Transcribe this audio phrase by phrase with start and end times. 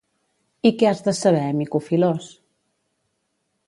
[0.69, 2.35] —I què has de saber, mico filós!